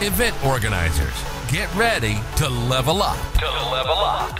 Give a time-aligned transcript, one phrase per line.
[0.00, 3.18] Event organizers, get ready to level up.
[3.34, 4.38] To level up.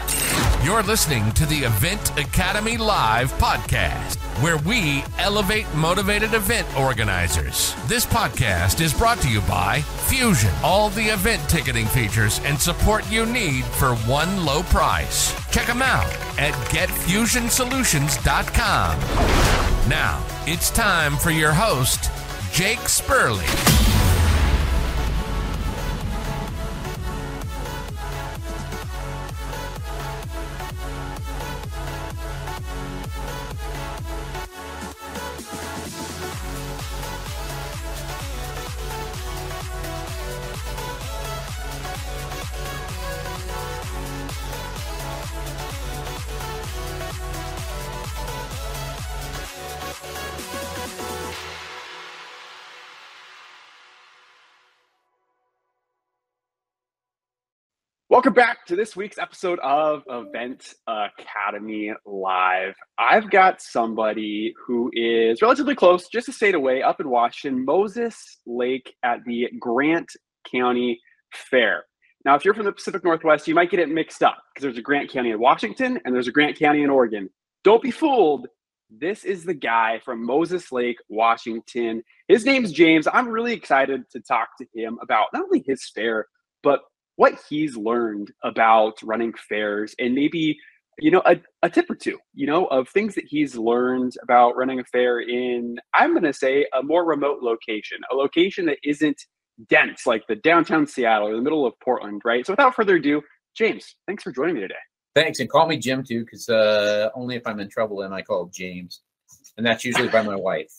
[0.63, 7.75] You're listening to the Event Academy Live podcast, where we elevate motivated event organizers.
[7.89, 13.11] This podcast is brought to you by Fusion, all the event ticketing features and support
[13.11, 15.35] you need for one low price.
[15.51, 16.07] Check them out
[16.39, 19.01] at getfusionsolutions.com.
[19.91, 22.13] Now, it's time for your host,
[22.53, 23.98] Jake Spurley.
[58.19, 62.75] Welcome back to this week's episode of Event Academy Live.
[62.99, 68.39] I've got somebody who is relatively close, just a state away, up in Washington, Moses
[68.45, 70.11] Lake at the Grant
[70.51, 71.01] County
[71.33, 71.85] Fair.
[72.25, 74.79] Now, if you're from the Pacific Northwest, you might get it mixed up because there's
[74.79, 77.31] a Grant County in Washington and there's a Grant County in Oregon.
[77.63, 78.49] Don't be fooled.
[78.91, 82.03] This is the guy from Moses Lake, Washington.
[82.27, 83.07] His name's James.
[83.07, 86.27] I'm really excited to talk to him about not only his fair,
[86.65, 86.81] but
[87.19, 90.57] what he's learned about running fairs and maybe
[91.01, 94.57] you know a, a tip or two you know of things that he's learned about
[94.57, 98.79] running a fair in i'm going to say a more remote location a location that
[98.85, 99.21] isn't
[99.69, 102.47] dense like the downtown seattle or the middle of portland right?
[102.47, 103.21] So without further ado
[103.55, 104.75] james thanks for joining me today.
[105.15, 108.23] Thanks, and call me Jim too, because uh, only if I'm in trouble am I
[108.23, 109.01] called James,
[109.57, 110.71] and that's usually by my wife.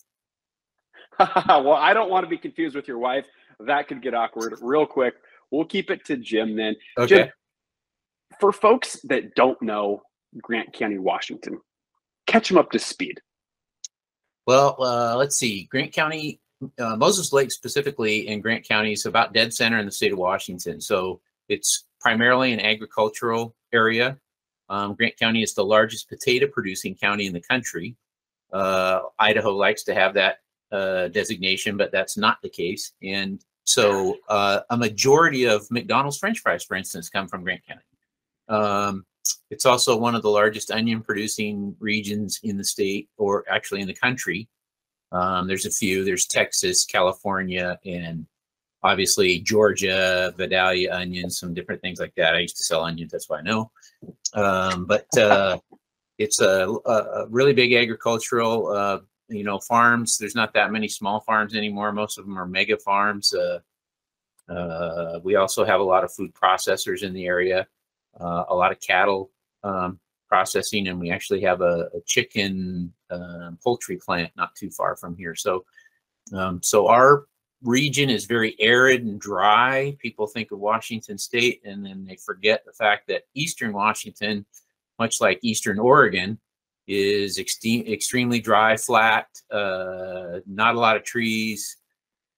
[1.19, 3.25] well i don't want to be confused with your wife.
[3.59, 5.15] That could get awkward real quick
[5.51, 7.15] we'll keep it to jim then Okay.
[7.15, 7.29] Jim,
[8.39, 10.01] for folks that don't know
[10.41, 11.59] grant county washington
[12.27, 13.19] catch them up to speed
[14.47, 15.67] Well, uh, let's see.
[15.69, 16.39] Grant County,
[16.79, 20.17] uh, Moses Lake specifically in Grant County is about dead center in the state of
[20.17, 20.81] Washington.
[20.81, 24.17] So it's primarily an agricultural area.
[24.67, 27.95] Um, Grant County is the largest potato producing county in the country.
[28.51, 30.37] Uh, Idaho likes to have that
[30.71, 32.93] uh, designation, but that's not the case.
[33.03, 37.83] And so uh, a majority of McDonald's French fries, for instance, come from Grant County.
[38.47, 39.05] Um,
[39.51, 43.87] it's also one of the largest onion producing regions in the state, or actually in
[43.87, 44.47] the country.
[45.11, 46.03] Um, there's a few.
[46.03, 48.25] There's Texas, California, and
[48.81, 52.33] obviously Georgia, Vidalia onions, some different things like that.
[52.33, 53.69] I used to sell onions, that's why I know.
[54.33, 55.59] Um, but uh,
[56.17, 60.17] it's a, a really big agricultural, uh, you know, farms.
[60.17, 61.91] There's not that many small farms anymore.
[61.91, 63.33] Most of them are mega farms.
[63.33, 63.59] Uh,
[64.51, 67.67] uh, we also have a lot of food processors in the area,
[68.19, 69.31] uh, a lot of cattle
[69.63, 74.95] um, processing, and we actually have a, a chicken um poultry plant not too far
[74.95, 75.35] from here.
[75.35, 75.65] So,
[76.33, 77.25] um, so our
[77.63, 79.97] region is very arid and dry.
[79.99, 84.45] People think of Washington State, and then they forget the fact that Eastern Washington,
[84.97, 86.39] much like Eastern Oregon,
[86.89, 91.77] is extreme, extremely dry, flat, uh, not a lot of trees.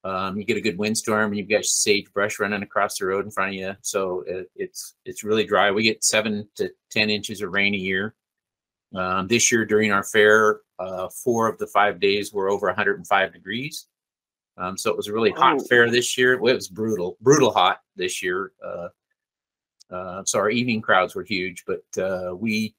[0.03, 3.31] Um, you get a good windstorm, and you've got sagebrush running across the road in
[3.31, 3.75] front of you.
[3.81, 5.71] So it, it's it's really dry.
[5.71, 8.13] We get seven to ten inches of rain a year.
[8.93, 13.31] Um, this year during our fair, uh, four of the five days were over 105
[13.31, 13.87] degrees.
[14.57, 15.63] Um, so it was a really hot Oh.
[15.69, 16.37] fair this year.
[16.41, 18.51] Well, it was brutal, brutal hot this year.
[18.61, 18.89] Uh,
[19.89, 22.75] uh, so our evening crowds were huge, but uh, we,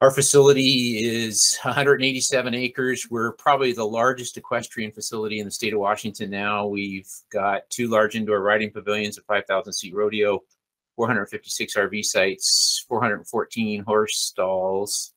[0.00, 3.08] our facility is 187 acres.
[3.10, 6.66] We're probably the largest equestrian facility in the state of Washington now.
[6.66, 10.42] We've got two large indoor riding pavilions, a 5,000 seat rodeo,
[10.96, 15.12] 456 RV sites, 414 horse stalls,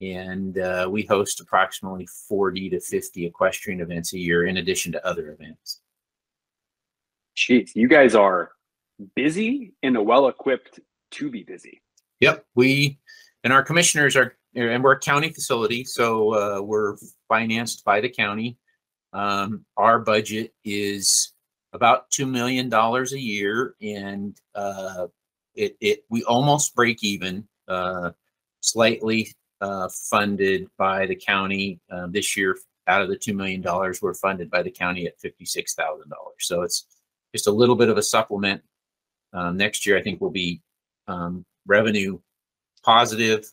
[0.00, 5.04] and uh, we host approximately 40 to 50 equestrian events a year in addition to
[5.04, 5.80] other events.
[7.36, 8.52] Jeez, you guys are
[9.16, 10.78] busy and well equipped
[11.12, 11.82] to be busy.
[12.20, 12.98] Yep, we
[13.44, 16.96] and our commissioners are, and we're a county facility, so uh, we're
[17.28, 18.56] financed by the county.
[19.12, 21.34] Um, our budget is
[21.72, 25.06] about two million dollars a year, and uh,
[25.54, 27.46] it it we almost break even.
[27.68, 28.10] Uh,
[28.60, 29.30] slightly
[29.60, 32.56] uh, funded by the county uh, this year.
[32.86, 36.10] Out of the two million dollars, we're funded by the county at fifty six thousand
[36.10, 36.36] dollars.
[36.40, 36.86] So it's
[37.34, 38.62] just a little bit of a supplement.
[39.32, 40.60] Um, next year, I think we'll be
[41.08, 42.18] um, revenue
[42.84, 43.50] positive.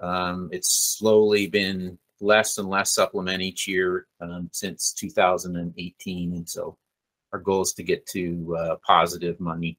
[0.00, 6.76] Um, it's slowly been less and less supplement each year um, since 2018, and so
[7.32, 9.78] our goal is to get to uh, positive money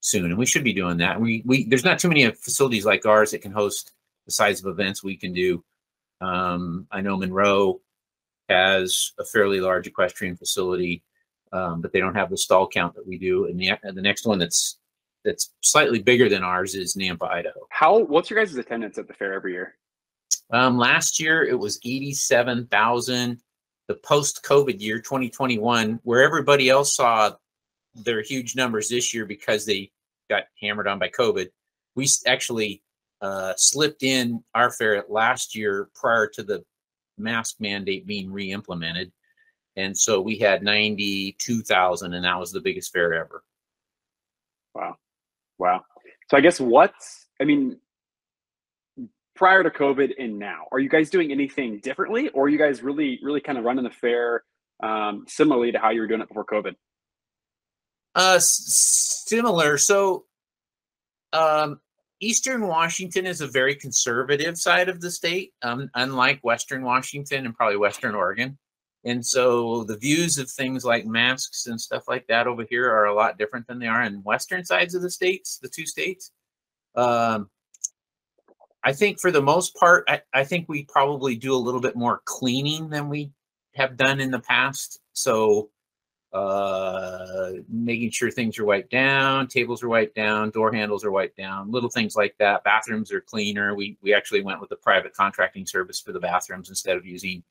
[0.00, 1.20] soon, and we should be doing that.
[1.20, 3.92] We we there's not too many facilities like ours that can host
[4.26, 5.64] the size of events we can do.
[6.20, 7.80] Um, I know Monroe
[8.48, 11.02] has a fairly large equestrian facility,
[11.52, 13.46] um, but they don't have the stall count that we do.
[13.46, 14.78] And the the next one that's
[15.24, 17.60] that's slightly bigger than ours is Nampa, Idaho.
[17.70, 19.76] How what's your guys' attendance at the fair every year?
[20.50, 23.40] Um, last year it was eighty-seven thousand.
[23.88, 27.32] The post-COVID year, 2021, where everybody else saw
[27.94, 29.90] their huge numbers this year because they
[30.30, 31.48] got hammered on by COVID,
[31.96, 32.82] we actually
[33.20, 36.64] uh, slipped in our fair last year prior to the
[37.18, 39.12] mask mandate being re-implemented,
[39.76, 43.42] and so we had ninety-two thousand, and that was the biggest fair ever.
[44.74, 44.96] Wow,
[45.62, 45.84] wow.
[46.28, 47.78] So I guess what's I mean,
[49.34, 52.82] prior to COVID and now, are you guys doing anything differently, or are you guys
[52.82, 54.44] really, really kind of running the fair
[54.82, 56.74] um, similarly to how you were doing it before COVID?
[58.14, 59.78] Uh, s- similar.
[59.78, 60.26] So,
[61.32, 61.80] um,
[62.20, 67.54] Eastern Washington is a very conservative side of the state, um, unlike Western Washington and
[67.54, 68.58] probably Western Oregon.
[69.04, 73.06] And so the views of things like masks and stuff like that over here are
[73.06, 76.30] a lot different than they are in Western sides of the states, the two states.
[76.94, 77.50] Um,
[78.84, 81.96] I think for the most part, I, I think we probably do a little bit
[81.96, 83.30] more cleaning than we
[83.74, 85.00] have done in the past.
[85.12, 85.70] So
[86.32, 91.36] uh, making sure things are wiped down, tables are wiped down, door handles are wiped
[91.36, 92.64] down, little things like that.
[92.64, 93.74] Bathrooms are cleaner.
[93.74, 97.42] We we actually went with a private contracting service for the bathrooms instead of using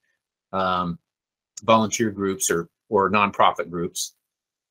[0.51, 0.97] um,
[1.61, 4.13] volunteer groups or or nonprofit groups.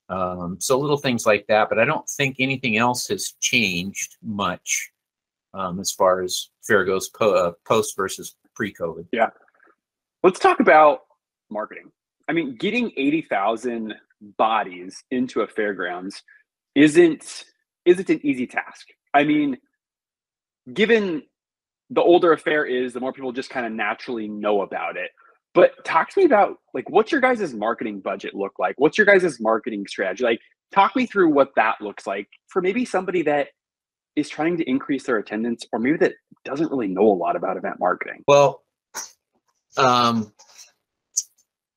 [0.08, 1.69] Um, so little things like that.
[1.69, 4.90] But I don't think anything else has changed much
[5.54, 9.06] um, as far as fair goes po- uh, post versus pre-COVID.
[9.12, 9.31] Yeah.
[10.22, 11.00] Let's talk about
[11.50, 11.90] marketing.
[12.28, 13.94] I mean, getting 80,000
[14.37, 16.22] bodies into a fairgrounds
[16.75, 17.44] isn't
[17.87, 18.87] isn't an easy task.
[19.14, 19.56] I mean,
[20.72, 21.22] given
[21.88, 25.10] the older a fair is, the more people just kind of naturally know about it.
[25.52, 28.75] But talk to me about like what's your guys' marketing budget look like?
[28.79, 30.25] What's your guys' marketing strategy?
[30.25, 30.41] Like
[30.73, 33.49] talk me through what that looks like for maybe somebody that
[34.17, 36.14] is trying to increase their attendance or maybe that
[36.44, 38.25] doesn't really know a lot about event marketing.
[38.26, 38.62] Well,
[39.76, 40.32] um,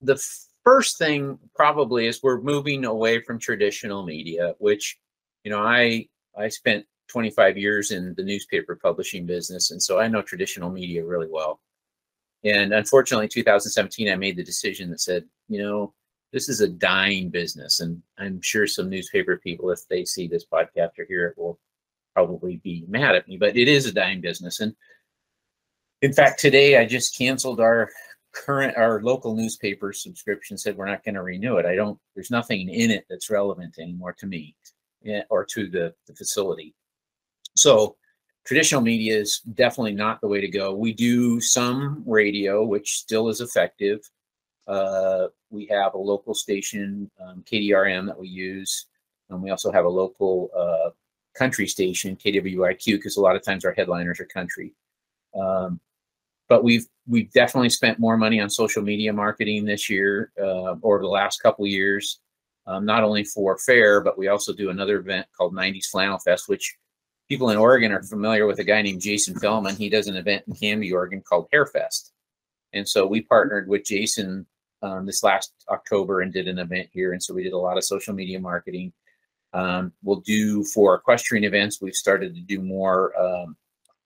[0.01, 0.21] the
[0.63, 4.97] first thing probably is we're moving away from traditional media, which,
[5.43, 10.07] you know, I I spent 25 years in the newspaper publishing business, and so I
[10.07, 11.59] know traditional media really well.
[12.43, 15.93] And unfortunately, in 2017, I made the decision that said, you know,
[16.31, 20.45] this is a dying business, and I'm sure some newspaper people, if they see this
[20.45, 21.59] podcast or hear it, will
[22.15, 23.37] probably be mad at me.
[23.37, 24.75] But it is a dying business, and
[26.01, 27.89] in fact, today I just canceled our
[28.33, 31.65] current our local newspaper subscription said we're not going to renew it.
[31.65, 34.55] I don't there's nothing in it that's relevant anymore to me
[35.05, 36.73] eh, or to the, the facility.
[37.55, 37.95] So
[38.45, 40.73] traditional media is definitely not the way to go.
[40.73, 43.99] We do some radio which still is effective.
[44.67, 48.85] Uh, we have a local station um, kdrm that we use
[49.29, 50.89] and we also have a local uh,
[51.33, 54.73] country station kwiq because a lot of times our headliners are country.
[55.35, 55.79] Um,
[56.49, 60.99] but we've we've definitely spent more money on social media marketing this year uh, over
[60.99, 62.19] the last couple years
[62.67, 66.47] um, not only for fair but we also do another event called 90s flannel fest
[66.47, 66.75] which
[67.33, 70.43] people in oregon are familiar with a guy named jason fellman he does an event
[70.47, 72.11] in canby oregon called Hairfest.
[72.73, 74.45] and so we partnered with jason
[74.83, 77.77] um, this last october and did an event here and so we did a lot
[77.77, 78.93] of social media marketing
[79.53, 83.55] um, we'll do for equestrian events we've started to do more um,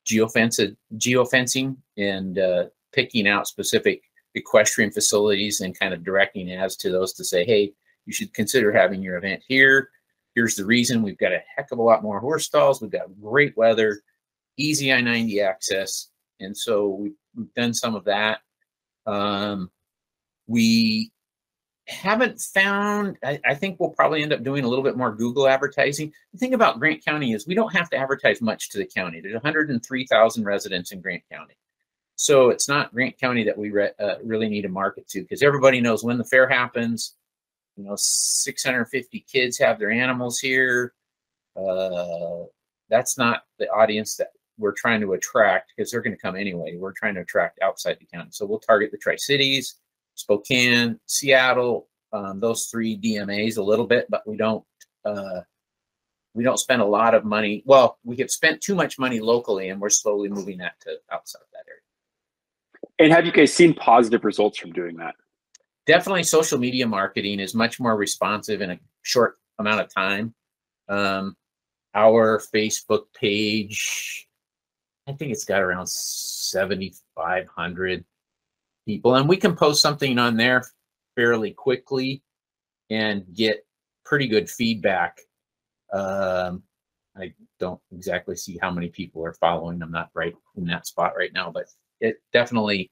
[0.08, 4.04] geofencing, and uh, picking out specific
[4.36, 7.74] equestrian facilities and kind of directing ads to those to say, hey,
[8.06, 9.90] you should consider having your event here.
[10.38, 12.80] Here's the reason we've got a heck of a lot more horse stalls.
[12.80, 14.02] We've got great weather,
[14.56, 16.10] easy I 90 access.
[16.40, 17.16] And so we've,
[17.56, 18.42] done some of that.
[19.08, 19.72] Um,
[20.46, 21.12] we
[21.88, 25.48] haven't found I, I, think we'll probably end up doing a little bit more google
[25.48, 28.86] advertising the thing about grant county is we don't have to advertise much to the
[28.86, 31.54] county there's 103000 residents in grant county
[32.18, 35.42] so it's not grant county that we re, uh, really need to market to because
[35.42, 37.16] everybody knows when the fair happens
[37.78, 40.94] you know 650 kids have their animals here
[41.56, 42.44] uh,
[42.90, 44.30] that's not the audience that
[44.60, 47.98] we're trying to attract because they're going to come anyway we're trying to attract outside
[48.00, 49.80] the county so we'll target the tri-cities
[50.18, 54.64] Spokane, Seattle, um, those three DMAs a little bit, but we don't
[55.06, 55.42] uh,
[56.34, 57.64] we don't spend a lot of money.
[57.66, 61.44] Well, we have spent too much money locally, and we're slowly moving that to outside
[61.54, 61.82] that area.
[63.00, 65.16] And have you guys seen positive results from doing that?
[65.88, 70.34] Definitely social media marketing is much more responsive in a short amount of time.
[70.90, 71.36] Um,
[71.96, 74.28] our Facebook page,
[75.08, 78.06] I think it's got around 7,500
[78.86, 80.64] people, and we can post something on there
[81.16, 82.22] fairly quickly
[82.90, 83.66] and get
[84.06, 85.20] pretty good feedback.
[85.92, 86.64] Um,
[87.18, 89.82] I don't exactly see how many people are following.
[89.82, 91.66] I'm not right in that spot right now, but
[92.00, 92.92] it definitely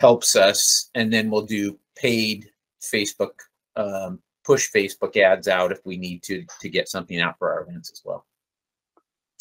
[0.00, 0.90] helps us.
[0.94, 3.32] And then we'll do paid Facebook,
[3.76, 7.62] um, push Facebook ads out if we need to to get something out for our
[7.62, 8.26] events as well.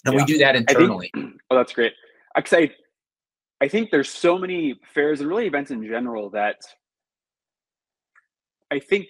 [0.06, 0.22] And yeah.
[0.22, 1.10] we do that internally.
[1.14, 1.94] Think, oh, that's great.
[2.36, 2.72] I,
[3.62, 6.62] I think there's so many fairs and really events in general that
[8.72, 9.08] I think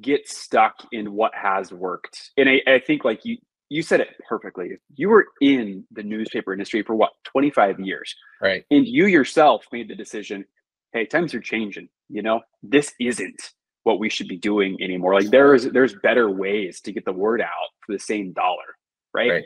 [0.00, 2.30] get stuck in what has worked.
[2.36, 3.38] And I, I think like you
[3.74, 4.78] you said it perfectly.
[4.94, 8.14] You were in the newspaper industry for what, 25 years.
[8.40, 8.64] Right.
[8.70, 10.44] And you yourself made the decision,
[10.92, 11.88] hey, times are changing.
[12.08, 13.50] You know, this isn't
[13.82, 15.14] what we should be doing anymore.
[15.14, 18.76] Like there is there's better ways to get the word out for the same dollar.
[19.12, 19.30] Right.
[19.30, 19.44] right.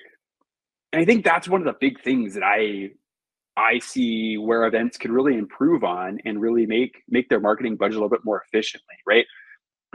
[0.92, 2.90] And I think that's one of the big things that I
[3.56, 7.94] I see where events could really improve on and really make make their marketing budget
[7.94, 9.24] a little bit more efficiently, right?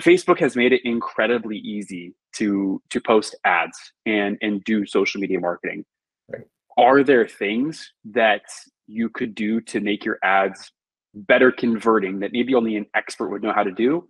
[0.01, 5.39] Facebook has made it incredibly easy to to post ads and and do social media
[5.39, 5.85] marketing.
[6.31, 6.45] Right.
[6.77, 8.43] Are there things that
[8.88, 10.71] you could do to make your ads
[11.13, 14.07] better converting that maybe only an expert would know how to do?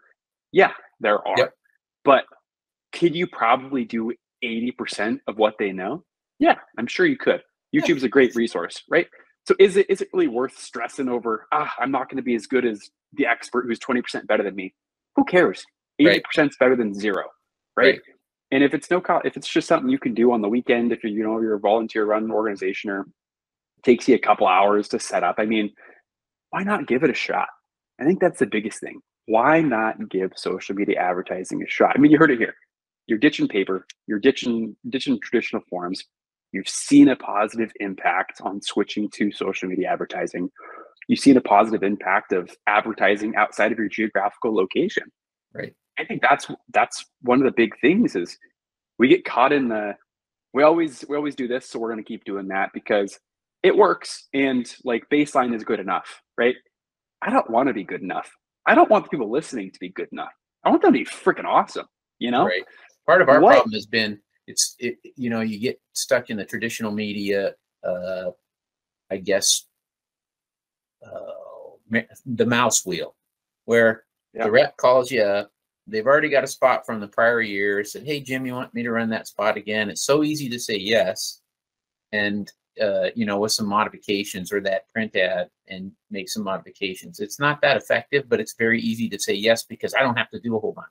[0.51, 1.35] Yeah, there are.
[1.37, 1.53] Yep.
[2.05, 2.25] But
[2.93, 4.13] could you probably do
[4.43, 6.03] 80% of what they know?
[6.39, 7.41] Yeah, I'm sure you could.
[7.75, 9.07] YouTube is a great resource, right?
[9.47, 12.35] So is it is it really worth stressing over, ah, I'm not going to be
[12.35, 14.73] as good as the expert who's 20% better than me?
[15.15, 15.65] Who cares?
[16.01, 16.49] 80% right.
[16.49, 17.23] is better than zero,
[17.75, 17.93] right?
[17.93, 17.99] right?
[18.51, 20.91] And if it's no cost, if it's just something you can do on the weekend,
[20.91, 23.07] if you're, you know, you're a volunteer run organization or
[23.83, 25.71] takes you a couple hours to set up, I mean,
[26.51, 27.47] why not give it a shot?
[27.99, 28.99] I think that's the biggest thing.
[29.25, 31.93] Why not give social media advertising a shot?
[31.95, 32.53] I mean, you heard it here.
[33.07, 36.03] You're ditching paper, you're ditching ditching traditional forms.
[36.51, 40.49] You've seen a positive impact on switching to social media advertising.
[41.07, 45.03] You've seen a positive impact of advertising outside of your geographical location.
[45.53, 45.73] Right.
[45.99, 48.37] I think that's that's one of the big things is
[48.97, 49.95] we get caught in the
[50.53, 53.19] we always we always do this, so we're gonna keep doing that because
[53.63, 56.55] it works and like baseline is good enough, right?
[57.21, 58.29] I don't want to be good enough.
[58.65, 60.33] I don't want the people listening to be good enough.
[60.63, 61.87] I want them to be freaking awesome,
[62.19, 62.45] you know?
[62.45, 62.63] Right.
[63.05, 63.53] Part of our what?
[63.53, 67.53] problem has been it's it, you know, you get stuck in the traditional media,
[67.87, 68.31] uh
[69.09, 69.65] I guess
[71.05, 73.15] uh the mouse wheel
[73.65, 74.43] where yeah.
[74.43, 75.51] the rep calls you up
[75.87, 78.83] they've already got a spot from the prior year said hey jim you want me
[78.83, 79.89] to run that spot again?
[79.89, 81.41] It's so easy to say yes
[82.11, 87.19] and uh, you know with some modifications or that print ad and make some modifications.
[87.19, 90.29] It's not that effective but it's very easy to say yes because i don't have
[90.31, 90.87] to do a whole bunch.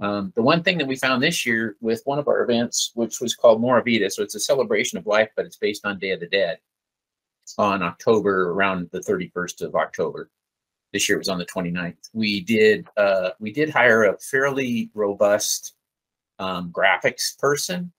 [0.00, 3.20] Um, the one thing that we found this year with one of our events which
[3.20, 6.18] was called moravita so it's a celebration of life but it's based on day of
[6.18, 6.58] the dead
[7.58, 10.30] on october around the 31st of october
[10.94, 11.96] this year was on the 29th.
[12.14, 15.74] We did uh, we did hire a fairly robust
[16.38, 17.92] um, graphics person,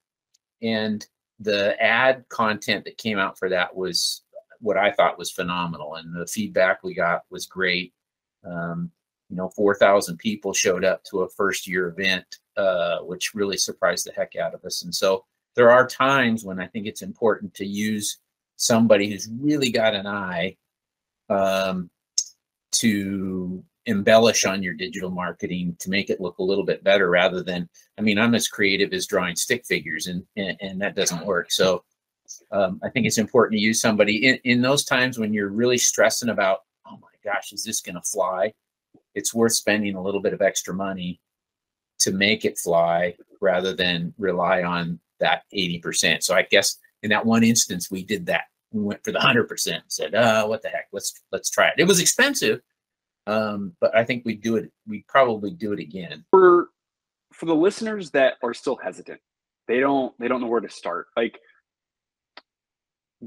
[0.61, 1.05] and
[1.39, 4.23] the ad content that came out for that was
[4.61, 7.93] what I thought was phenomenal, and the feedback we got was great.
[8.45, 8.89] Um,
[9.29, 14.05] you know, 4,000 people showed up to a first year event, uh, which really surprised
[14.05, 14.83] the heck out of us.
[14.83, 15.25] And so
[15.55, 18.19] there are times when I think it's important to use
[18.55, 20.55] somebody who's really got an eye
[21.29, 21.89] um,
[22.79, 27.43] to embellish on your digital marketing to make it look a little bit better rather
[27.43, 31.25] than i mean i'm as creative as drawing stick figures and and, and that doesn't
[31.25, 31.51] work.
[31.51, 31.83] So
[32.51, 35.77] um, i think it's important to use somebody in, in those times when you're really
[35.77, 38.53] stressing about oh my gosh is this going to fly?
[39.13, 41.21] It's worth spending a little bit of extra money
[41.99, 47.25] to make it fly rather than rely on that 80% so i guess in that
[47.25, 48.45] one instance we did that
[48.83, 49.83] went for the hundred percent.
[49.87, 50.87] Said, uh, what the heck?
[50.91, 51.75] Let's let's try it.
[51.77, 52.61] It was expensive,
[53.27, 54.71] um, but I think we'd do it.
[54.87, 56.25] We'd probably do it again.
[56.31, 56.69] For
[57.33, 59.19] for the listeners that are still hesitant,
[59.67, 61.07] they don't they don't know where to start.
[61.15, 61.39] Like,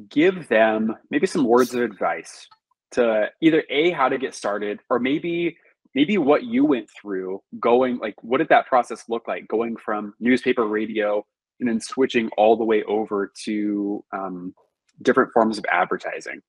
[0.08, 2.46] give them maybe some words of advice
[2.92, 5.56] to either a how to get started, or maybe
[5.94, 10.14] maybe what you went through going like what did that process look like going from
[10.20, 11.24] newspaper radio
[11.60, 14.54] and then switching all the way over to um,
[15.02, 16.40] different forms of advertising?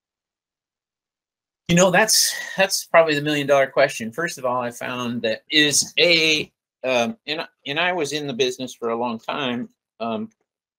[1.68, 4.12] You know, that's that's probably the million dollar question.
[4.12, 6.52] First of all, I found that is a
[6.84, 9.70] um, and and I was in the business for a long time.
[10.00, 10.30] Um,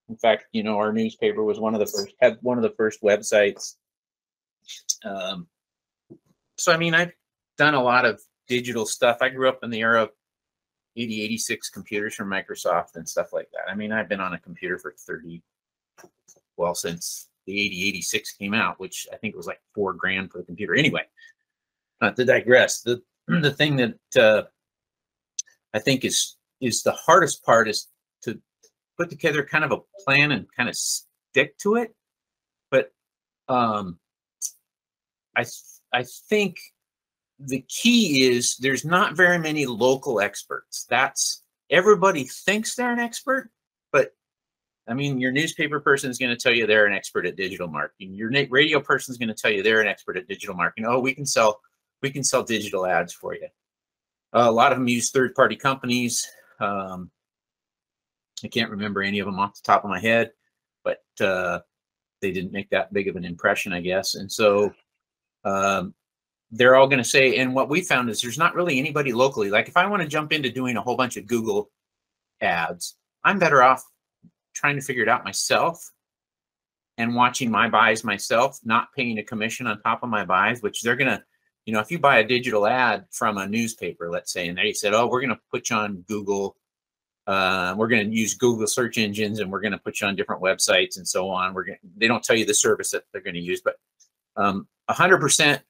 [0.08, 2.74] in fact, you know, our newspaper was one of the first had one of the
[2.76, 3.76] first websites.
[5.04, 5.46] Um,
[6.56, 7.12] so I mean, I've
[7.56, 9.18] done a lot of digital stuff.
[9.20, 10.10] I grew up in the era of
[10.96, 13.70] 80, 86 computers from Microsoft and stuff like that.
[13.70, 15.42] I mean, I've been on a computer for 30,
[16.56, 20.38] well, since the 80, 86 came out, which I think was like four grand for
[20.38, 20.74] the computer.
[20.74, 21.02] Anyway,
[22.00, 24.42] not to digress, the, the thing that uh,
[25.74, 27.88] I think is is the hardest part is
[28.22, 28.40] to
[28.98, 31.94] put together kind of a plan and kind of stick to it.
[32.70, 32.92] But
[33.48, 33.98] um,
[35.36, 35.44] I
[35.92, 36.58] I think
[37.38, 40.86] the key is there's not very many local experts.
[40.88, 43.50] That's everybody thinks they're an expert,
[44.90, 47.68] I mean, your newspaper person is going to tell you they're an expert at digital
[47.68, 48.12] marketing.
[48.12, 50.86] Your radio person is going to tell you they're an expert at digital marketing.
[50.86, 51.60] Oh, we can sell,
[52.02, 53.48] we can sell digital ads for you.
[54.34, 56.28] Uh, a lot of them use third-party companies.
[56.58, 57.10] Um,
[58.44, 60.32] I can't remember any of them off the top of my head,
[60.82, 61.60] but uh,
[62.20, 64.14] they didn't make that big of an impression, I guess.
[64.14, 64.72] And so
[65.44, 65.94] um,
[66.50, 69.50] they're all going to say, and what we found is there's not really anybody locally.
[69.50, 71.70] Like if I want to jump into doing a whole bunch of Google
[72.40, 73.84] ads, I'm better off
[74.60, 75.90] trying to figure it out myself
[76.98, 80.82] and watching my buys myself, not paying a commission on top of my buys, which
[80.82, 81.22] they're going to,
[81.64, 84.72] you know, if you buy a digital ad from a newspaper, let's say, and they
[84.72, 86.56] said, oh, we're going to put you on Google.
[87.26, 90.16] Uh, we're going to use Google search engines and we're going to put you on
[90.16, 91.54] different websites and so on.
[91.54, 93.76] We're going they don't tell you the service that they're going to use, but
[94.36, 95.60] um, 100%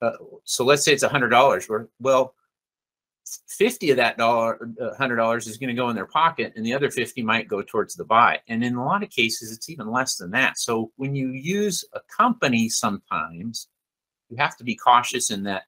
[0.00, 0.12] uh,
[0.44, 1.68] so let's say it's a hundred dollars.
[1.98, 2.34] Well,
[3.48, 6.64] fifty of that dollar, uh, hundred dollars is going to go in their pocket, and
[6.64, 8.40] the other fifty might go towards the buy.
[8.48, 10.58] And in a lot of cases, it's even less than that.
[10.58, 13.68] So when you use a company, sometimes
[14.28, 15.62] you have to be cautious in that.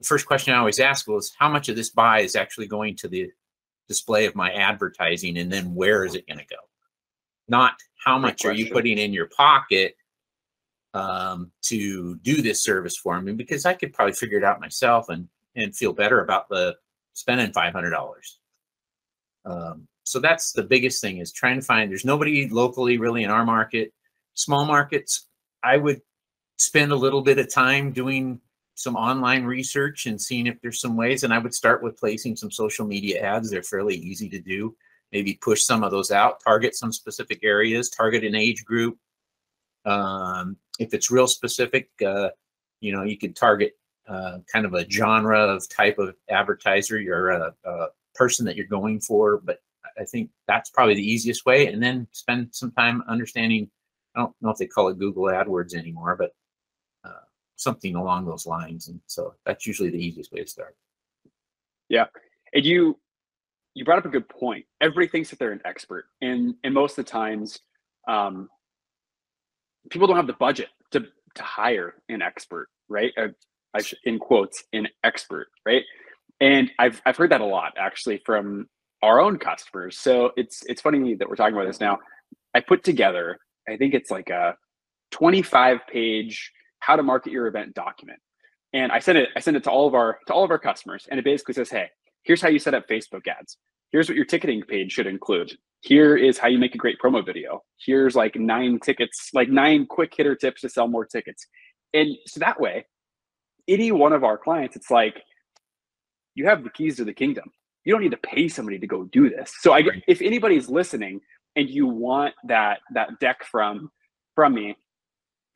[0.00, 2.96] The first question I always ask was how much of this buy is actually going
[2.96, 3.30] to the
[3.88, 6.62] display of my advertising, and then where is it going to go?
[7.48, 9.96] Not how much are you putting in your pocket
[10.94, 15.08] um, to do this service for me because I could probably figure it out myself
[15.08, 16.76] and and feel better about the
[17.14, 18.38] spending five hundred dollars.
[19.44, 21.90] Um, so that's the biggest thing is trying to find.
[21.90, 23.92] There's nobody locally really in our market.
[24.34, 25.28] Small markets,
[25.62, 26.00] I would
[26.58, 28.40] spend a little bit of time doing
[28.74, 31.22] some online research and seeing if there's some ways.
[31.22, 33.50] And I would start with placing some social media ads.
[33.50, 34.74] They're fairly easy to do.
[35.12, 38.98] Maybe push some of those out, target some specific areas, target an age group,
[39.84, 42.30] um, if it's real specific, uh,
[42.80, 43.76] you know, you could target
[44.08, 48.66] uh, kind of a genre of type of advertiser you're a, a, person that you're
[48.66, 49.40] going for.
[49.42, 49.62] But
[49.98, 51.68] I think that's probably the easiest way.
[51.68, 53.70] And then spend some time understanding.
[54.14, 56.34] I don't know if they call it Google AdWords anymore, but
[57.04, 57.24] uh,
[57.56, 58.88] something along those lines.
[58.88, 60.76] And so that's usually the easiest way to start.
[61.88, 62.06] Yeah,
[62.52, 62.98] and you
[63.74, 64.66] you brought up a good point.
[64.80, 67.60] Everybody thinks that they're an expert, and and most of the times,
[68.08, 68.48] um,
[69.90, 73.12] people don't have the budget to to hire an expert, right?
[73.16, 73.28] Uh,
[73.74, 75.82] I should, in quotes, an expert, right?
[76.40, 78.66] And I've I've heard that a lot actually from
[79.02, 79.98] our own customers.
[79.98, 81.98] So it's it's funny that we're talking about this now.
[82.54, 84.56] I put together, I think it's like a
[85.12, 88.18] 25 page how to market your event document.
[88.72, 90.58] And I sent it I sent it to all of our to all of our
[90.58, 91.88] customers and it basically says, "Hey,
[92.24, 93.58] here's how you set up Facebook ads.
[93.90, 97.26] Here's what your ticketing page should include here is how you make a great promo
[97.26, 97.60] video.
[97.84, 101.46] Here's like nine tickets, like nine quick hitter tips to sell more tickets.
[101.92, 102.86] And so that way,
[103.72, 105.20] any one of our clients, it's like
[106.34, 107.44] you have the keys to the kingdom.
[107.84, 109.52] You don't need to pay somebody to go do this.
[109.60, 111.20] So I if anybody's listening
[111.56, 113.90] and you want that that deck from
[114.34, 114.76] from me,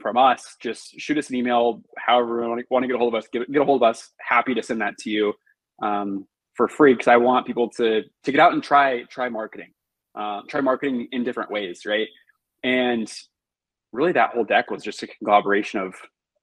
[0.00, 1.82] from us, just shoot us an email.
[1.98, 4.10] However, you want to get a hold of us, get, get a hold of us.
[4.20, 5.32] Happy to send that to you
[5.82, 9.72] um, for free because I want people to to get out and try try marketing
[10.16, 12.08] uh, try marketing in different ways, right?
[12.64, 13.12] And
[13.92, 15.94] really, that whole deck was just a conglomeration of.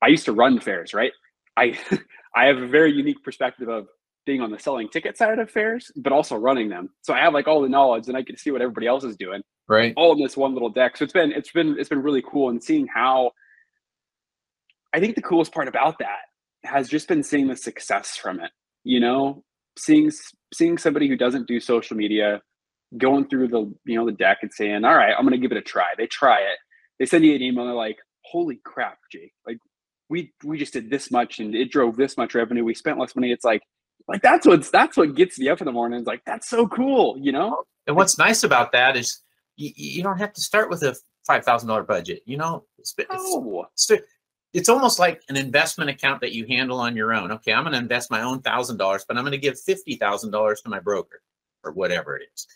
[0.02, 1.14] I used to run fairs, right?
[1.58, 1.78] I
[2.36, 3.88] I have a very unique perspective of
[4.26, 6.90] being on the selling ticket side of fairs, but also running them.
[7.02, 9.18] So I have like all the knowledge, and I can see what everybody else is
[9.18, 9.94] doing, right?
[9.98, 10.98] All in this one little deck.
[10.98, 13.32] So it's been it's been it's been really cool and seeing how.
[14.96, 16.20] I think the coolest part about that
[16.66, 18.52] has just been seeing the success from it.
[18.84, 19.44] You know,
[19.78, 20.12] seeing
[20.54, 22.42] seeing somebody who doesn't do social media
[22.98, 25.52] going through the you know the deck and saying, "All right, I'm going to give
[25.52, 26.58] it a try." They try it.
[27.00, 27.64] They send you an email.
[27.64, 29.34] And they're like, "Holy crap, Jake!
[29.48, 29.58] Like
[30.10, 32.64] we we just did this much and it drove this much revenue.
[32.64, 33.64] We spent less money." It's like
[34.08, 36.00] like that's what's that's what gets me up in the morning.
[36.00, 37.64] It's like that's so cool, you know.
[37.88, 39.22] And what's nice about that is
[39.56, 42.22] you, you don't have to start with a five thousand dollar budget.
[42.26, 43.92] You know, it's, it's,
[44.54, 47.32] it's almost like an investment account that you handle on your own.
[47.32, 49.96] Okay, I'm going to invest my own thousand dollars, but I'm going to give fifty
[49.96, 51.22] thousand dollars to my broker
[51.64, 52.48] or whatever it is.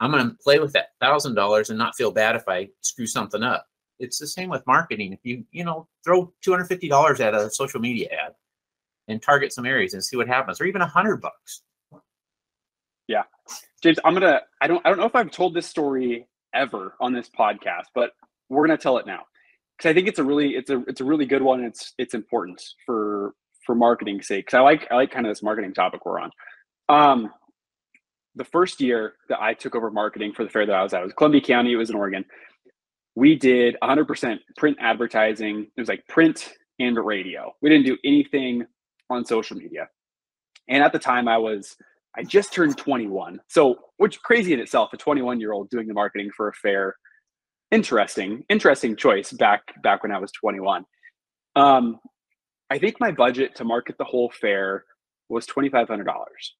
[0.00, 3.06] I'm going to play with that thousand dollars and not feel bad if I screw
[3.06, 3.66] something up.
[3.98, 5.12] It's the same with marketing.
[5.12, 8.34] If you, you know, throw $250 at a social media ad,
[9.08, 11.62] and target some areas and see what happens, or even a hundred bucks.
[13.08, 13.22] Yeah,
[13.82, 14.40] James, I'm gonna.
[14.60, 14.84] I don't.
[14.84, 18.12] I don't know if I've told this story ever on this podcast, but
[18.48, 19.22] we're gonna tell it now
[19.76, 21.62] because I think it's a really it's a it's a really good one.
[21.62, 24.46] it's it's important for for marketing sake.
[24.46, 26.30] Because I like I like kind of this marketing topic we're on.
[26.88, 27.30] Um,
[28.34, 31.00] the first year that I took over marketing for the fair that I was at,
[31.00, 31.72] it was Columbia County.
[31.72, 32.24] It was in Oregon.
[33.16, 35.68] We did 100% print advertising.
[35.76, 37.52] It was like print and radio.
[37.62, 38.66] We didn't do anything
[39.10, 39.88] on social media.
[40.68, 41.76] And at the time, I was
[42.16, 43.40] I just turned 21.
[43.48, 46.96] So, which crazy in itself, a 21 year old doing the marketing for a fair.
[47.72, 50.84] Interesting, interesting choice back back when I was 21.
[51.56, 52.00] Um,
[52.70, 54.84] I think my budget to market the whole fair
[55.28, 56.54] was twenty five hundred dollars.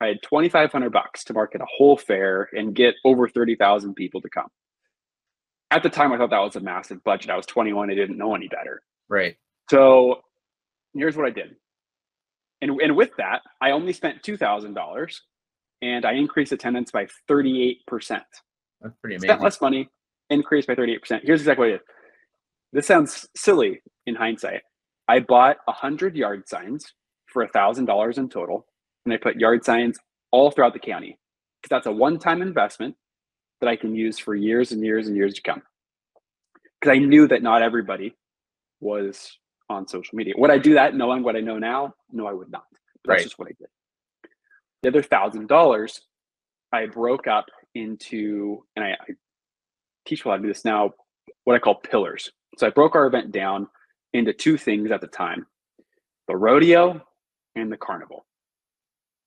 [0.00, 3.56] I had twenty five hundred bucks to market a whole fair and get over thirty
[3.56, 4.48] thousand people to come.
[5.70, 7.30] At the time, I thought that was a massive budget.
[7.30, 7.90] I was twenty one.
[7.90, 8.82] I didn't know any better.
[9.08, 9.36] Right.
[9.70, 10.20] So
[10.94, 11.56] here's what I did.
[12.62, 15.20] And, and with that, I only spent $2,000
[15.82, 17.78] and I increased attendance by 38%.
[17.88, 18.24] That's
[19.00, 19.28] pretty amazing.
[19.28, 19.88] Spent less money,
[20.30, 21.20] increased by 38%.
[21.22, 21.80] Here's exactly what it is.
[22.72, 24.62] This sounds silly in hindsight.
[25.08, 26.92] I bought 100 yard signs
[27.26, 28.66] for $1,000 in total,
[29.04, 29.98] and I put yard signs
[30.32, 31.18] all throughout the county
[31.62, 32.96] because that's a one time investment
[33.60, 35.62] that I can use for years and years and years to come.
[36.80, 38.14] Because I knew that not everybody
[38.80, 39.38] was
[39.68, 40.34] on social media.
[40.36, 41.94] Would I do that knowing what I know now?
[42.12, 42.64] No, I would not.
[43.04, 43.68] But that's just what I did.
[44.82, 46.00] The other thousand dollars,
[46.72, 49.14] I broke up into, and I, I
[50.06, 50.92] teach how to do this now,
[51.44, 52.30] what I call pillars.
[52.58, 53.68] So I broke our event down
[54.12, 55.46] into two things at the time
[56.28, 57.00] the rodeo
[57.54, 58.26] and the carnival.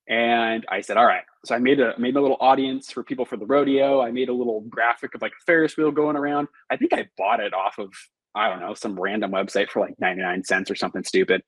[0.10, 1.24] And I said, all right.
[1.46, 4.02] So I made a made a little audience for people for the rodeo.
[4.02, 6.48] I made a little graphic of like a Ferris wheel going around.
[6.70, 7.92] I think I bought it off of
[8.36, 11.44] I don't know, some random website for like 99 cents or something stupid.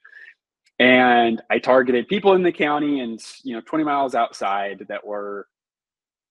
[0.79, 5.47] And I targeted people in the county and, you know, 20 miles outside that were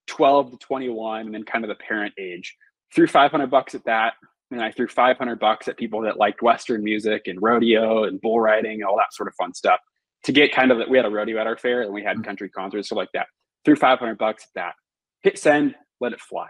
[0.09, 2.57] 12 to 21 and then kind of the parent age.
[2.93, 4.15] Threw 500 bucks at that.
[4.51, 8.41] And I threw 500 bucks at people that liked Western music and rodeo and bull
[8.41, 9.79] riding and all that sort of fun stuff
[10.25, 10.89] to get kind of that.
[10.91, 13.27] We had a rodeo at our fair and we had country concerts, so like that.
[13.65, 14.75] Threw 500 bucks at that.
[15.23, 16.49] Hit send, let it fly.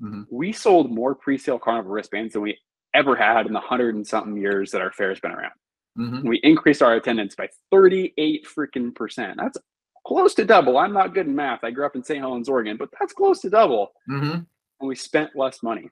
[0.00, 0.26] Mhm.
[0.30, 2.58] We sold more pre-sale carnival wristbands than we
[2.94, 5.52] ever had in the hundred and something years that our fair's been around.
[5.98, 6.28] Mhm.
[6.28, 9.36] We increased our attendance by 38 freaking percent.
[9.38, 9.58] That's
[10.06, 10.78] close to double.
[10.78, 11.62] I'm not good in math.
[11.62, 12.20] I grew up in St.
[12.20, 13.92] Helens, Oregon, but that's close to double.
[14.08, 14.46] Mhm.
[14.80, 15.90] And we spent less money.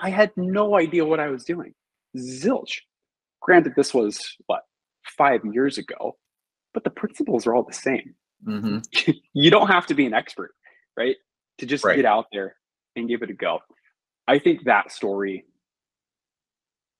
[0.00, 1.74] I had no idea what I was doing.
[2.16, 2.80] Zilch.
[3.40, 4.62] Granted, this was what,
[5.04, 6.16] five years ago,
[6.74, 8.14] but the principles are all the same.
[8.46, 8.82] Mhm.
[9.32, 10.54] you don't have to be an expert,
[10.96, 11.16] right?
[11.58, 11.96] To just Right.
[11.96, 12.56] get out there
[12.96, 13.60] and give it a go.
[14.28, 15.44] I think that story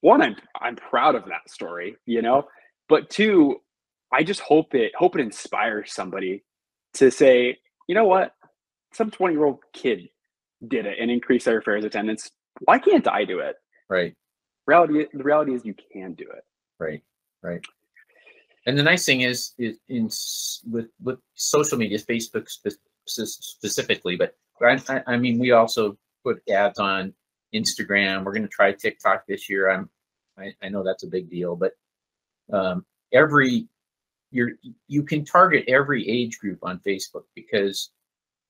[0.02, 2.48] one, I'm I'm proud of that story, you know,
[2.88, 3.60] but two,
[4.12, 6.44] I just hope it hope it inspires somebody
[6.94, 7.58] to say,
[7.88, 8.34] you know what,
[8.92, 10.08] some 20 year old kid
[10.66, 12.30] did it and increased their fares attendance.
[12.62, 13.56] Why can't I do it?
[13.88, 14.14] Right.
[14.66, 16.44] Reality the reality is you can do it.
[16.80, 17.02] Right.
[17.42, 17.64] Right.
[18.66, 20.08] And the nice thing is, is in
[20.70, 26.42] with with social media, Facebook spe- spe- specifically, but I, I, mean, we also put
[26.48, 27.12] ads on
[27.52, 28.24] Instagram.
[28.24, 29.70] We're going to try TikTok this year.
[29.70, 29.90] I'm,
[30.38, 31.72] I, I know that's a big deal, but
[32.52, 33.66] um, every
[34.30, 34.52] you're
[34.88, 37.90] you can target every age group on Facebook because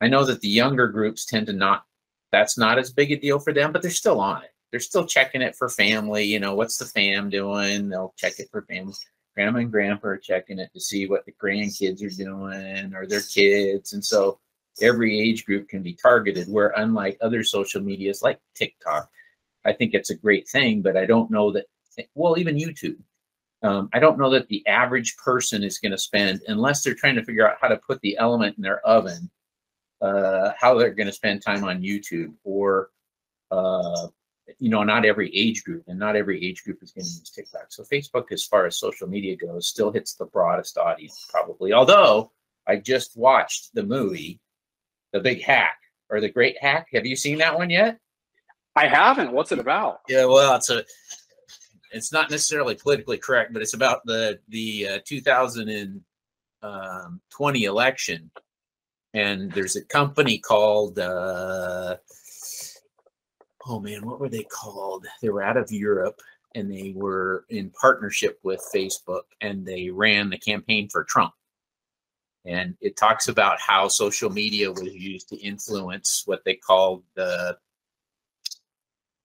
[0.00, 1.84] I know that the younger groups tend to not.
[2.30, 4.50] That's not as big a deal for them, but they're still on it.
[4.70, 6.24] They're still checking it for family.
[6.24, 7.90] You know, what's the fam doing?
[7.90, 8.94] They'll check it for family.
[9.34, 13.22] Grandma and grandpa are checking it to see what the grandkids are doing or their
[13.22, 13.94] kids.
[13.94, 14.38] And so
[14.80, 19.10] every age group can be targeted, where unlike other social medias like TikTok,
[19.64, 21.66] I think it's a great thing, but I don't know that,
[22.14, 22.98] well, even YouTube.
[23.62, 27.14] Um, I don't know that the average person is going to spend, unless they're trying
[27.14, 29.30] to figure out how to put the element in their oven,
[30.00, 32.90] uh, how they're going to spend time on YouTube or,
[33.50, 34.08] uh,
[34.58, 37.30] you know, not every age group and not every age group is going to use
[37.30, 37.66] TikTok.
[37.68, 41.72] So Facebook, as far as social media goes, still hits the broadest audience probably.
[41.72, 42.30] Although
[42.66, 44.40] I just watched the movie,
[45.12, 45.78] The Big Hack
[46.10, 46.88] or The Great Hack.
[46.92, 47.98] Have you seen that one yet?
[48.76, 49.32] I haven't.
[49.32, 50.00] What's it about?
[50.08, 50.84] Yeah, well, it's a
[51.92, 58.30] it's not necessarily politically correct, but it's about the the uh, 2020 election,
[59.14, 61.96] and there's a company called uh,
[63.66, 65.06] oh man, what were they called?
[65.20, 66.20] They were out of Europe,
[66.54, 71.32] and they were in partnership with Facebook, and they ran the campaign for Trump.
[72.44, 77.56] And it talks about how social media was used to influence what they called the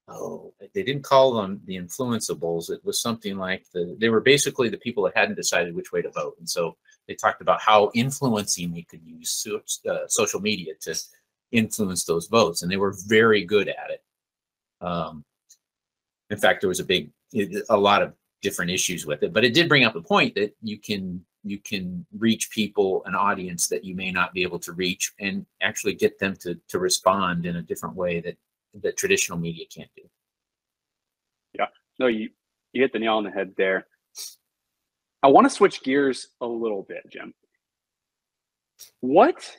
[0.09, 2.69] oh, they didn't call them the influenceables.
[2.69, 6.01] It was something like the they were basically the people that hadn't decided which way
[6.01, 10.39] to vote, and so they talked about how influencing they could use so, uh, social
[10.41, 10.95] media to
[11.51, 14.03] influence those votes, and they were very good at it.
[14.81, 15.23] Um,
[16.29, 17.11] in fact, there was a big,
[17.69, 20.55] a lot of different issues with it, but it did bring up a point that
[20.61, 24.73] you can you can reach people, an audience that you may not be able to
[24.73, 28.37] reach, and actually get them to to respond in a different way that
[28.81, 30.03] that traditional media can't do.
[31.53, 31.67] Yeah,
[31.99, 32.29] no, you
[32.73, 33.87] you hit the nail on the head there.
[35.23, 37.33] I want to switch gears a little bit, Jim.
[38.99, 39.57] What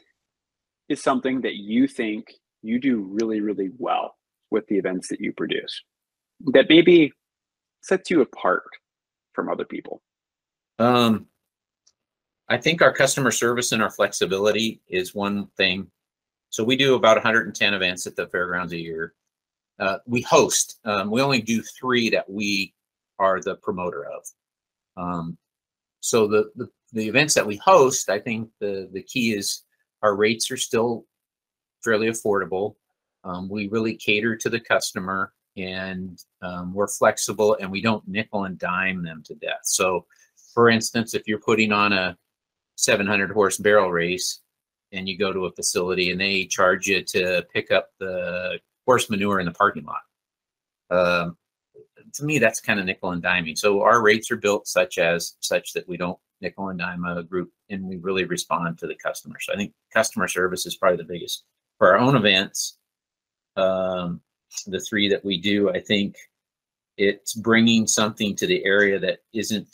[0.88, 4.17] is something that you think you do really, really well
[4.50, 5.82] with the events that you produce
[6.52, 7.12] that maybe
[7.82, 8.64] sets you apart
[9.32, 10.02] from other people?
[10.78, 11.26] Um,
[12.48, 15.90] I think our customer service and our flexibility is one thing.
[16.50, 19.14] So we do about 110 events at the fairgrounds a year.
[19.78, 20.78] Uh, we host.
[20.84, 22.74] Um, we only do three that we
[23.18, 24.24] are the promoter of.
[24.96, 25.38] Um,
[26.00, 29.62] so the, the the events that we host, I think the the key is
[30.02, 31.04] our rates are still
[31.84, 32.76] fairly affordable.
[33.28, 38.44] Um, we really cater to the customer and um, we're flexible and we don't nickel
[38.44, 39.60] and dime them to death.
[39.64, 40.06] So,
[40.54, 42.16] for instance, if you're putting on a
[42.76, 44.40] 700 horse barrel race
[44.92, 49.10] and you go to a facility and they charge you to pick up the horse
[49.10, 50.00] manure in the parking lot,
[50.90, 51.36] um,
[52.14, 53.58] to me that's kind of nickel and diming.
[53.58, 57.22] So our rates are built such as such that we don't nickel and dime a
[57.22, 59.36] group and we really respond to the customer.
[59.40, 61.44] So I think customer service is probably the biggest
[61.76, 62.78] for our own events.
[63.58, 64.20] Um,
[64.66, 66.16] the three that we do, I think
[66.96, 69.68] it's bringing something to the area that isn't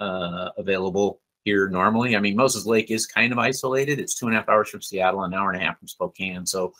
[0.00, 2.16] uh, available here normally.
[2.16, 3.98] I mean, Moses Lake is kind of isolated.
[3.98, 6.44] It's two and a half hours from Seattle, an hour and a half from Spokane.
[6.44, 6.74] So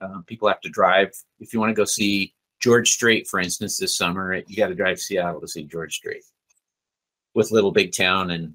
[0.00, 1.10] um, people have to drive.
[1.40, 4.74] If you want to go see George Strait, for instance, this summer, you got to
[4.74, 6.22] drive Seattle to see George Strait
[7.34, 8.54] with Little Big Town and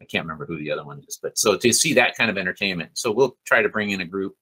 [0.00, 2.38] I can't remember who the other one is, but so to see that kind of
[2.38, 2.90] entertainment.
[2.94, 4.36] So we'll try to bring in a group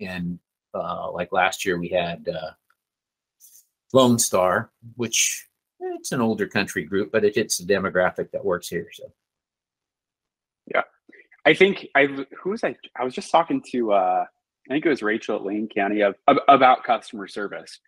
[0.00, 0.38] and
[0.78, 2.50] uh, like last year we had uh,
[3.92, 5.46] Lone Star, which
[5.82, 8.88] eh, it's an older country group, but it hits the demographic that works here.
[8.92, 9.04] So
[10.74, 10.82] yeah,
[11.44, 12.06] I think I
[12.42, 12.76] who was I?
[12.96, 14.24] I was just talking to uh,
[14.68, 17.80] I think it was Rachel at Lane County of, of about customer service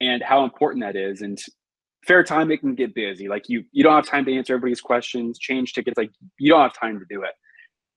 [0.00, 1.22] and how important that is.
[1.22, 1.38] And
[2.06, 4.80] fair time it can get busy like you you don't have time to answer everybody's
[4.80, 7.32] questions change tickets like you don't have time to do it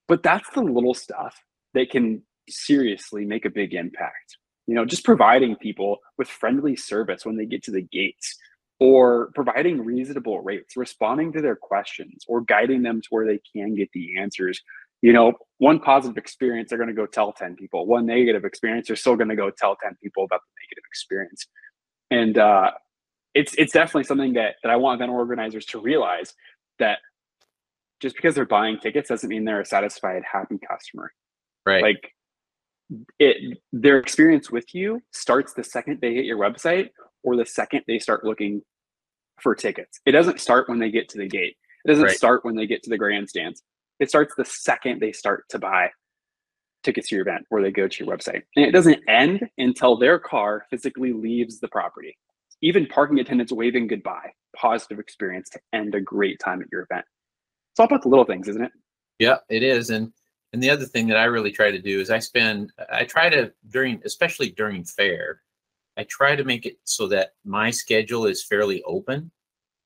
[0.08, 1.36] but that's the little stuff
[1.74, 4.38] that can seriously make a big impact
[4.72, 8.38] you know just providing people with friendly service when they get to the gates
[8.80, 13.76] or providing reasonable rates responding to their questions or guiding them to where they can
[13.76, 14.62] get the answers
[15.02, 18.88] you know one positive experience they're going to go tell 10 people one negative experience
[18.88, 21.48] they're still going to go tell 10 people about the negative experience
[22.12, 22.72] and uh,
[23.34, 26.34] it's it's definitely something that that I want event organizers to realize
[26.80, 27.00] that
[28.00, 31.12] just because they're buying tickets doesn't mean they're a satisfied, happy customer.
[31.66, 31.84] Right.
[31.84, 32.14] Like
[33.20, 36.90] it their experience with you starts the second they hit your website
[37.24, 38.62] or the second they start looking
[39.42, 40.00] for tickets.
[40.06, 41.56] It doesn't start when they get to the gate.
[41.86, 42.16] It doesn't right.
[42.16, 43.64] start when they get to the grandstands.
[44.00, 45.90] It starts the second they start to buy
[46.84, 48.42] tickets to your event or they go to your website.
[48.56, 52.18] And it doesn't end until their car physically leaves the property
[52.62, 57.06] even parking attendants waving goodbye, positive experience to end a great time at your event.
[57.72, 58.72] It's all about the little things, isn't it?
[59.20, 59.90] Yeah, it is.
[59.90, 60.12] And
[60.54, 63.30] and the other thing that I really try to do is I spend I try
[63.30, 65.42] to during especially during fair,
[65.98, 69.32] I try to make it so that my schedule is fairly open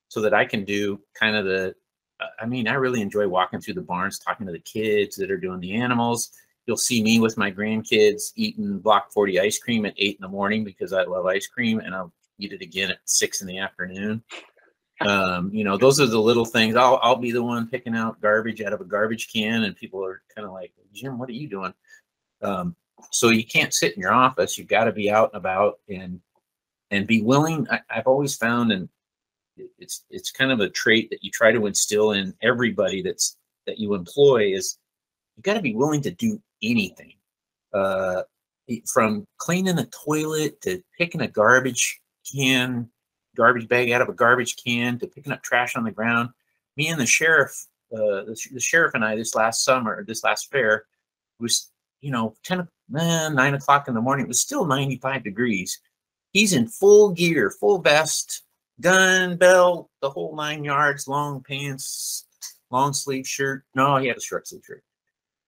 [0.08, 1.76] so that I can do kind of the
[2.20, 5.32] uh, I mean, I really enjoy walking through the barns, talking to the kids that
[5.32, 6.32] are doing the animals.
[6.66, 10.30] You'll see me with my grandkids eating block 40 ice cream at eight in the
[10.30, 13.60] morning because I love ice cream and I'll eat it again at six in the
[13.60, 14.24] afternoon.
[15.02, 16.76] Um, you know, those are the little things.
[16.76, 20.04] I'll I'll be the one picking out garbage out of a garbage can, and people
[20.04, 21.74] are kind of like, Jim, what are you doing?
[22.42, 22.76] Um,
[23.12, 24.58] so you can't sit in your office.
[24.58, 26.22] You've got to be out and about and
[26.92, 27.68] and be willing.
[27.70, 28.88] I, I've always found, and
[29.80, 33.80] it's it's kind of a trait that you try to instill in everybody that's that
[33.80, 34.78] you employ is
[35.36, 37.14] you got to be willing to do anything.
[37.74, 38.24] Uh,
[38.92, 42.00] from cleaning the toilet to picking a garbage
[42.32, 42.90] can,
[43.36, 46.30] garbage bag out of a garbage can to picking up trash on the ground.
[46.78, 50.52] Me and the sheriff, uh, the, the, sheriff and I this last summer, this last
[50.52, 50.86] fair,
[51.40, 51.70] was
[52.02, 52.68] you know 10
[52.98, 55.80] eh, 9 o'clock in the morning it was still 95 degrees
[56.34, 58.44] he's in full gear full vest
[58.80, 62.28] gun belt the whole nine yards long pants
[62.70, 64.84] long sleeve shirt no he had a short sleeve shirt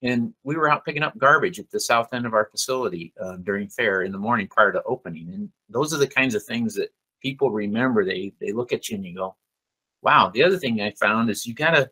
[0.04, 3.38] and we were out picking up garbage at the south end of our facility uh,
[3.38, 5.30] during fair in the morning prior to opening.
[5.30, 6.90] And those are the kinds of things that
[7.22, 8.06] people remember.
[8.06, 9.36] They they look at you and you go,
[10.02, 11.90] "Wow." The other thing I found is you got to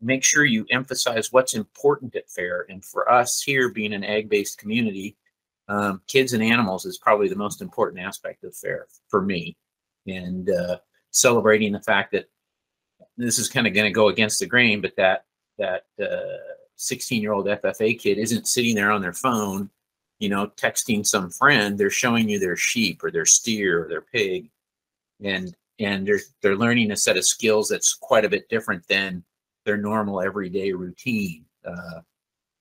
[0.00, 2.66] make sure you emphasize what's important at fair.
[2.68, 5.16] And for us here, being an ag-based community,
[5.68, 9.56] um, kids and animals is probably the most important aspect of fair for me.
[10.06, 10.78] And uh,
[11.10, 12.26] celebrating the fact that
[13.16, 15.24] this is kind of going to go against the grain, but that
[15.58, 15.84] that
[16.76, 19.70] 16 uh, year old FFA kid isn't sitting there on their phone,
[20.18, 21.78] you know, texting some friend.
[21.78, 24.50] They're showing you their sheep or their steer or their pig,
[25.22, 29.24] and and they're they're learning a set of skills that's quite a bit different than
[29.64, 31.44] their normal everyday routine.
[31.64, 32.00] Uh,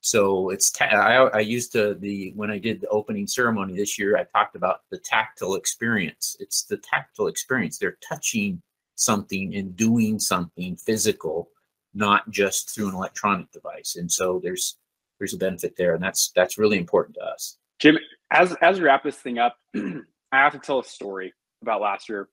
[0.01, 3.97] so it's ta- I, I used to the when I did the opening ceremony this
[3.97, 6.35] year, I talked about the tactile experience.
[6.39, 7.77] It's the tactile experience.
[7.77, 8.61] They're touching
[8.95, 11.49] something and doing something physical
[11.95, 13.95] not just through an electronic device.
[13.95, 14.77] And so there's
[15.19, 17.57] there's a benefit there, and that's that's really important to us.
[17.79, 17.97] Jim,
[18.31, 20.01] as as we wrap this thing up, I
[20.31, 22.29] have to tell a story about last year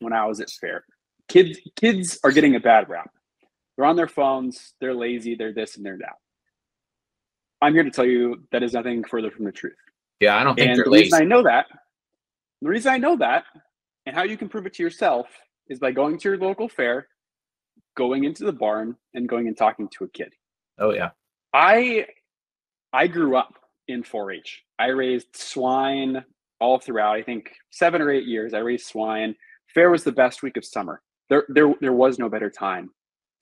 [0.00, 0.84] when I was at Fair.
[1.28, 3.10] Kids kids are getting a bad rap.
[3.76, 6.16] They're on their phones, they're lazy, they're this and they're that.
[7.60, 9.76] I'm here to tell you that is nothing further from the truth.
[10.20, 11.04] Yeah, I don't think and they're the lazy.
[11.04, 11.66] reason I know that,
[12.62, 13.44] the reason I know that,
[14.06, 15.28] and how you can prove it to yourself
[15.68, 17.08] is by going to your local fair
[17.96, 20.32] going into the barn and going and talking to a kid.
[20.78, 21.10] Oh yeah.
[21.52, 22.06] I
[22.92, 23.54] I grew up
[23.86, 24.62] in 4-H.
[24.78, 26.24] I raised swine
[26.60, 27.16] all throughout.
[27.16, 29.34] I think 7 or 8 years I raised swine.
[29.74, 31.02] Fair was the best week of summer.
[31.28, 32.90] There there there was no better time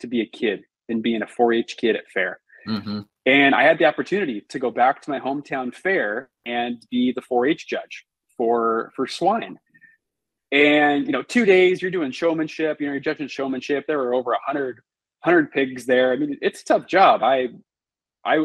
[0.01, 2.40] to be a kid than being a 4-H kid at fair.
[2.69, 3.01] Mm-hmm.
[3.27, 7.23] And I had the opportunity to go back to my hometown fair and be the
[7.23, 8.05] 4-H judge
[8.37, 9.59] for for swine.
[10.53, 12.81] And you know, two days you're doing showmanship.
[12.81, 13.85] You know, you're judging showmanship.
[13.87, 14.81] There were over a hundred
[15.21, 16.12] hundred pigs there.
[16.12, 17.23] I mean, it's a tough job.
[17.23, 17.49] I,
[18.27, 18.45] I,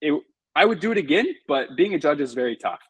[0.00, 0.22] it,
[0.54, 2.80] I would do it again, but being a judge is very tough.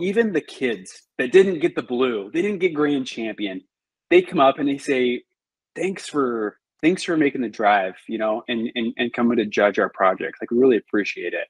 [0.00, 3.62] Even the kids that didn't get the blue, they didn't get grand champion.
[4.10, 5.22] They come up and they say,
[5.76, 9.78] "Thanks for thanks for making the drive, you know, and and and coming to judge
[9.78, 10.38] our project.
[10.40, 11.46] Like, we really appreciate it."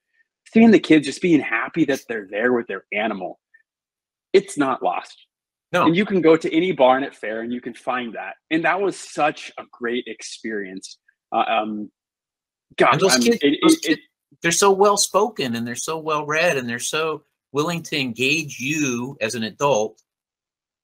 [0.52, 3.40] Seeing the kids just being happy that they're there with their animal,
[4.34, 5.16] it's not lost.
[5.72, 5.86] No.
[5.86, 8.34] And you can go to any barn at fair and you can find that.
[8.50, 10.98] And that was such a great experience.
[11.32, 11.90] Uh, um,
[12.76, 14.00] God, those kids, it, those kids,
[14.42, 18.58] they're so well spoken and they're so well read and they're so willing to engage
[18.58, 20.02] you as an adult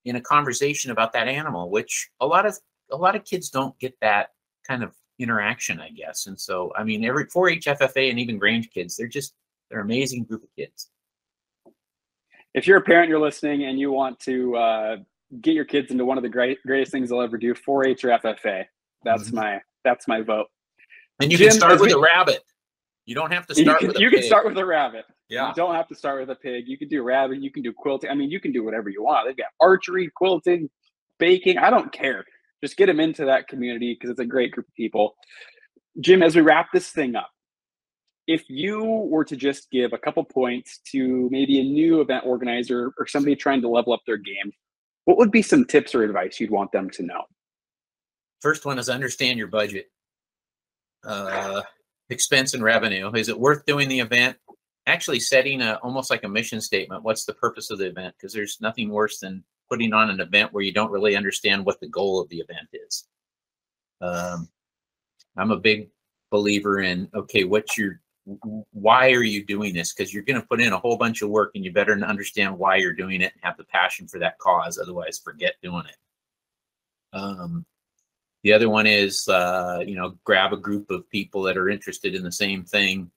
[0.05, 2.59] in a conversation about that animal, which a lot of
[2.91, 4.31] a lot of kids don't get that
[4.67, 6.27] kind of interaction, I guess.
[6.27, 9.35] And so, I mean, every 4-H FFA and even Grange kids, they're just
[9.71, 10.89] they're amazing group of kids
[12.55, 14.97] if you're a parent, you're listening, and you want to uh,
[15.41, 18.09] get your kids into one of the great, greatest things they'll ever do, 4-H or
[18.09, 18.65] FFA.
[19.05, 19.37] That's mm-hmm.
[19.37, 20.49] my that's my vote.
[21.21, 22.43] And you Jim, can start with we, a rabbit.
[23.07, 25.05] You don't have to start you can, with a You can start with a rabbit.
[25.29, 25.49] Yeah.
[25.49, 26.65] You don't have to start with a pig.
[26.67, 27.43] You can do rabbit.
[27.43, 28.11] You can do quilting.
[28.11, 29.27] I mean, you can do whatever you want.
[29.27, 30.69] They've got archery, quilting,
[31.19, 31.59] baking.
[31.59, 32.25] I don't care.
[32.63, 35.15] Just get them into that community because it's a great group of people.
[36.01, 37.31] Jim, as we wrap this thing up,
[38.27, 42.93] if you were to just give a couple points to maybe a new event organizer
[42.99, 44.53] or somebody trying to level up their game,
[45.05, 47.23] what would be some tips or advice you'd want them to know?
[48.41, 49.91] First one is understand your budget,
[51.05, 51.63] uh,
[52.11, 53.11] expense and revenue.
[53.13, 54.37] Is it worth doing the event?
[54.87, 57.03] Actually, setting a almost like a mission statement.
[57.03, 58.15] What's the purpose of the event?
[58.17, 61.81] Because there's nothing worse than putting on an event where you don't really understand what
[61.81, 63.07] the goal of the event is.
[64.01, 64.49] Um,
[65.37, 65.91] I'm a big
[66.31, 68.01] believer in okay, what's your
[68.73, 69.93] why are you doing this?
[69.93, 72.57] Because you're going to put in a whole bunch of work and you better understand
[72.57, 74.79] why you're doing it and have the passion for that cause.
[74.79, 75.97] Otherwise, forget doing it.
[77.13, 77.65] Um,
[78.43, 82.15] the other one is, uh, you know, grab a group of people that are interested
[82.15, 83.11] in the same thing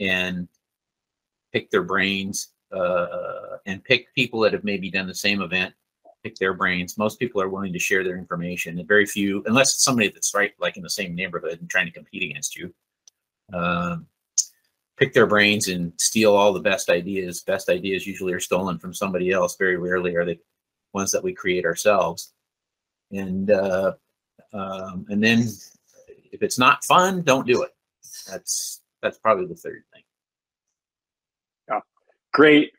[0.00, 0.48] and
[1.52, 5.74] pick their brains uh, and pick people that have maybe done the same event,
[6.22, 6.96] pick their brains.
[6.96, 10.34] Most people are willing to share their information and very few, unless it's somebody that's
[10.34, 12.72] right, like in the same neighborhood and trying to compete against you.
[13.52, 14.06] Um,
[14.96, 17.40] pick their brains and steal all the best ideas.
[17.40, 19.56] Best ideas usually are stolen from somebody else.
[19.56, 20.38] Very rarely are they
[20.92, 22.32] ones that we create ourselves.
[23.10, 23.94] And uh,
[24.52, 25.40] um, and then
[26.32, 27.70] if it's not fun, don't do it.
[28.30, 30.02] That's that's probably the third thing.
[31.68, 31.80] Yeah,
[32.32, 32.72] great,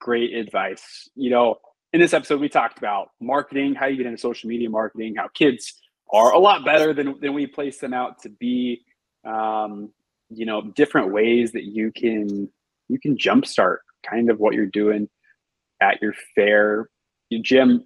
[0.00, 1.08] great advice.
[1.14, 1.56] You know,
[1.92, 5.28] in this episode, we talked about marketing, how you get into social media marketing, how
[5.28, 5.74] kids
[6.12, 8.82] are a lot better than than we place them out to be.
[9.24, 9.90] Um,
[10.30, 12.48] you know different ways that you can
[12.88, 15.08] you can jumpstart kind of what you're doing
[15.80, 16.88] at your fair
[17.42, 17.84] jim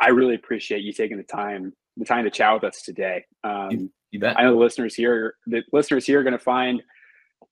[0.00, 3.70] i really appreciate you taking the time the time to chat with us today um,
[3.70, 6.82] you, you bet i know the listeners here the listeners here are going to find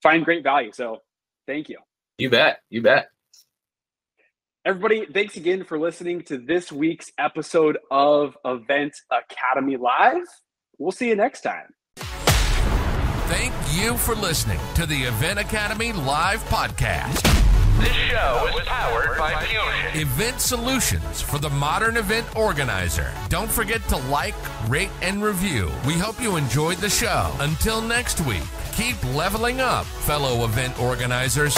[0.03, 0.73] find great value.
[0.73, 1.03] So
[1.47, 1.79] thank you.
[2.19, 2.61] You bet.
[2.71, 3.09] You bet.
[4.65, 10.27] Everybody, thanks again for listening to this week's episode of Event Academy Live.
[10.79, 11.75] We'll see you next time.
[11.97, 17.38] Thank you for listening to the Event Academy Live Podcast.
[17.79, 20.01] This show is powered by Fusion.
[20.01, 23.13] Event solutions for the modern event organizer.
[23.29, 24.35] Don't forget to like,
[24.69, 25.71] rate, and review.
[25.87, 27.33] We hope you enjoyed the show.
[27.39, 31.57] Until next week, keep leveling up, fellow event organizers.